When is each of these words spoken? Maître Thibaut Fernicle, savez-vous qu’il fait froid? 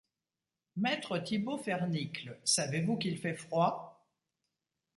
Maître 0.77 1.19
Thibaut 1.19 1.59
Fernicle, 1.59 2.35
savez-vous 2.43 2.97
qu’il 2.97 3.19
fait 3.19 3.35
froid? 3.35 4.03